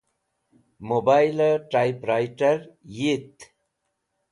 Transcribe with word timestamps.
Mobile 0.89 1.47
Type 1.71 2.03
Rit̃er 2.09 2.59
Yit 2.97 3.33